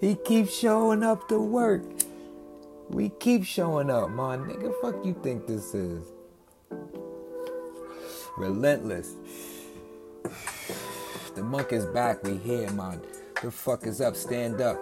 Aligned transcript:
he 0.00 0.14
keeps 0.14 0.54
showing 0.56 1.02
up 1.02 1.28
to 1.28 1.38
work. 1.38 1.82
We 2.88 3.08
keep 3.08 3.44
showing 3.44 3.90
up, 3.90 4.10
man. 4.10 4.44
Nigga, 4.44 4.72
fuck 4.80 5.04
you 5.04 5.14
think 5.22 5.46
this 5.46 5.74
is? 5.74 6.04
Relentless. 8.36 9.14
The 11.34 11.42
monk 11.42 11.72
is 11.72 11.86
back. 11.86 12.22
We 12.22 12.36
here, 12.36 12.70
man. 12.70 13.00
The 13.42 13.50
fuck 13.50 13.86
is 13.86 14.00
up? 14.00 14.16
Stand 14.16 14.60
up. 14.60 14.80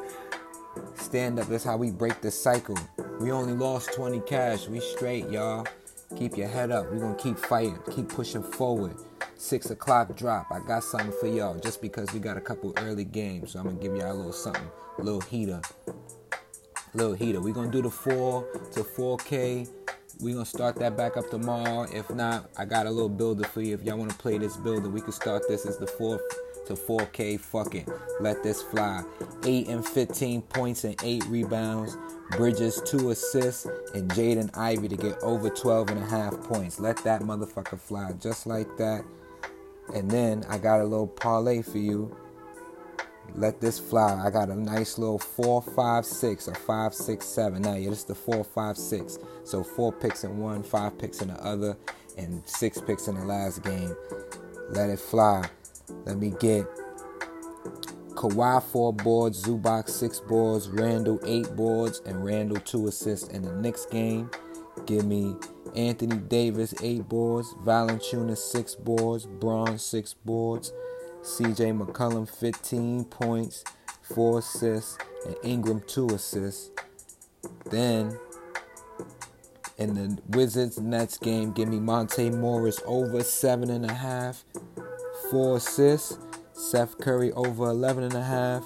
Stand 0.96 1.39
up. 1.39 1.49
That's 1.49 1.65
how 1.65 1.77
we 1.77 1.91
break 1.91 2.21
the 2.21 2.31
cycle. 2.31 2.79
We 3.21 3.33
only 3.33 3.55
lost 3.55 3.93
20 3.95 4.21
cash. 4.21 4.69
We 4.69 4.81
straight, 4.81 5.29
y'all. 5.31 5.67
Keep 6.17 6.37
your 6.37 6.49
head 6.49 6.71
up. 6.71 6.93
we 6.93 6.99
gonna 6.99 7.15
keep 7.17 7.39
fighting. 7.39 7.79
Keep 7.91 8.09
pushing 8.09 8.43
forward. 8.43 8.96
Six 9.45 9.69
o'clock 9.69 10.17
drop. 10.17 10.47
I 10.51 10.59
got 10.67 10.83
something 10.83 11.13
for 11.21 11.27
y'all 11.27 11.59
just 11.59 11.83
because 11.83 12.11
we 12.15 12.19
got 12.19 12.39
a 12.39 12.41
couple 12.41 12.73
early 12.79 13.05
games. 13.05 13.53
So 13.53 13.59
I'm 13.59 13.67
gonna 13.67 13.79
give 13.79 13.95
y'all 13.95 14.11
a 14.11 14.15
little 14.15 14.33
something. 14.33 14.71
A 14.99 15.03
little 15.03 15.21
heater. 15.21 15.61
A 15.87 16.96
little 16.96 17.13
heater. 17.13 17.43
we 17.43 17.53
gonna 17.53 17.71
do 17.71 17.82
the 17.82 17.91
4 17.91 18.43
to 18.73 18.82
4K. 18.82 19.68
we 20.23 20.32
gonna 20.32 20.46
start 20.46 20.77
that 20.77 20.96
back 20.96 21.18
up 21.18 21.29
tomorrow. 21.29 21.82
If 21.93 22.09
not, 22.09 22.49
I 22.57 22.65
got 22.65 22.87
a 22.87 22.91
little 22.91 23.11
builder 23.11 23.45
for 23.45 23.61
you. 23.61 23.75
If 23.75 23.82
y'all 23.82 23.99
wanna 23.99 24.15
play 24.15 24.39
this 24.39 24.57
builder, 24.57 24.89
we 24.89 25.03
can 25.03 25.13
start 25.13 25.43
this 25.46 25.67
as 25.67 25.76
the 25.76 25.89
4 25.89 26.18
to 26.65 26.75
4K. 26.75 27.39
Fucking 27.39 27.87
let 28.21 28.43
this 28.43 28.63
fly. 28.63 29.04
8 29.45 29.68
and 29.68 29.87
15 29.87 30.40
points 30.40 30.85
and 30.85 30.96
8 31.03 31.23
rebounds. 31.26 31.99
Bridges, 32.31 32.81
2 32.87 33.11
assists. 33.11 33.67
And 33.95 34.11
Jaden 34.12 34.56
Ivey 34.56 34.89
to 34.89 34.97
get 34.97 35.23
over 35.23 35.51
12 35.51 35.91
and 35.91 35.98
a 35.98 36.06
half 36.06 36.33
points. 36.45 36.81
Let 36.81 36.97
that 37.05 37.20
motherfucker 37.20 37.79
fly 37.79 38.11
just 38.19 38.47
like 38.47 38.75
that. 38.79 39.05
And 39.93 40.11
then 40.11 40.45
I 40.48 40.59
got 40.59 40.81
a 40.81 40.84
little 40.84 41.06
parlay 41.06 41.62
for 41.62 41.79
you. 41.79 42.17
Let 43.34 43.61
this 43.61 43.79
fly. 43.79 44.23
I 44.25 44.31
got 44.31 44.48
a 44.48 44.55
nice 44.55 44.97
little 44.97 45.19
four, 45.19 45.61
five, 45.61 46.07
six, 46.07 46.47
or 46.47 46.55
five, 46.55 46.95
six, 46.95 47.27
seven. 47.27 47.63
Now, 47.63 47.75
yeah, 47.75 47.91
this 47.91 48.01
is 48.01 48.05
the 48.05 48.15
four, 48.15 48.45
five, 48.45 48.77
six. 48.77 49.19
So 49.43 49.65
four 49.65 49.93
picks 49.93 50.25
in 50.25 50.39
one, 50.39 50.63
five 50.63 50.97
picks 50.99 51.21
in 51.21 51.29
the 51.29 51.45
other, 51.45 51.77
and 52.17 52.43
six 52.47 52.81
picks 52.81 53.09
in 53.09 53.17
the 53.17 53.25
last 53.25 53.63
game. 53.63 53.97
Let 54.71 54.89
it 54.91 55.01
fly. 55.01 55.49
Let 56.05 56.19
me 56.19 56.33
get 56.39 56.67
Kawhi 58.15 58.63
four 58.63 58.93
boards, 58.93 59.45
Zubac 59.45 59.89
six 59.89 60.21
boards, 60.21 60.69
Randle 60.69 61.19
eight 61.27 61.55
boards, 61.57 62.01
and 62.07 62.25
Randle 62.25 62.59
two 62.59 62.87
assists 62.87 63.29
in 63.29 63.43
the 63.43 63.53
next 63.53 63.91
game. 63.91 64.31
Give 64.86 65.05
me 65.05 65.36
Anthony 65.75 66.17
Davis 66.17 66.75
eight 66.83 67.08
boards, 67.08 67.55
Valanciunas 67.64 68.39
six 68.39 68.75
boards, 68.75 69.27
Braun 69.27 69.78
six 69.78 70.14
boards, 70.14 70.72
CJ 71.22 71.78
McCollum 71.78 72.28
15 72.28 73.05
points, 73.06 73.64
four 74.02 74.41
assists, 74.41 74.98
and 75.27 75.36
Ingram 75.42 75.83
two 75.86 76.06
assists. 76.08 76.70
Then 77.70 78.19
in 79.78 79.95
the 79.95 80.19
Wizards 80.28 80.78
Nets 80.78 81.19
game, 81.19 81.52
give 81.52 81.69
me 81.69 81.80
Monte 81.80 82.30
Morris 82.30 82.80
over 82.86 83.22
seven 83.22 83.70
and 83.70 83.84
a 83.91 83.95
half, 83.95 84.45
four 85.30 85.56
assists. 85.56 86.19
Seth 86.56 86.98
Curry 86.98 87.33
over 87.33 87.69
11 87.69 88.05
and 88.05 88.14
a 88.14 88.22
half, 88.22 88.64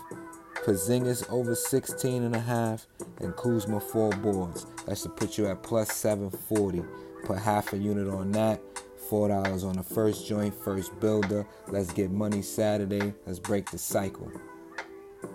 Porzingis 0.69 1.27
over 1.31 1.55
16 1.55 2.25
and 2.25 2.37
a 2.37 2.41
half, 2.41 2.87
and 3.21 3.35
Kuzma 3.37 3.81
four 3.81 4.11
boards. 4.11 4.67
That 4.85 4.99
should 4.99 5.17
put 5.17 5.39
you 5.39 5.47
at 5.47 5.63
plus 5.63 5.91
740. 5.97 6.85
Put 7.25 7.39
half 7.39 7.73
a 7.73 7.79
unit 7.79 8.07
on 8.07 8.33
that. 8.33 8.61
Four 9.09 9.29
dollars 9.29 9.65
on 9.65 9.77
the 9.77 9.83
first 9.83 10.29
joint, 10.29 10.55
first 10.55 11.01
builder. 11.01 11.47
Let's 11.69 11.91
get 11.91 12.11
money 12.11 12.43
Saturday. 12.43 13.15
Let's 13.25 13.39
break 13.39 13.71
the 13.71 13.79
cycle. 13.79 14.31